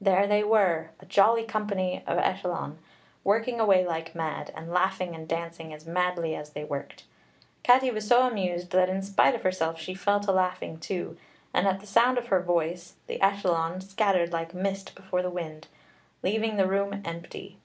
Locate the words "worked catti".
6.62-7.90